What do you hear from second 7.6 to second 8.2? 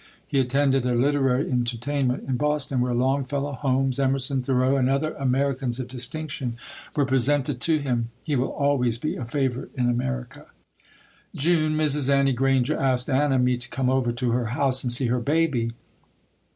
to him.